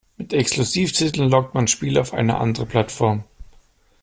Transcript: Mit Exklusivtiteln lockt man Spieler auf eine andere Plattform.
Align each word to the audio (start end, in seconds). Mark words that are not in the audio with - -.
Mit 0.17 0.33
Exklusivtiteln 0.33 1.29
lockt 1.29 1.53
man 1.53 1.67
Spieler 1.67 2.01
auf 2.01 2.15
eine 2.15 2.39
andere 2.39 2.65
Plattform. 2.65 3.23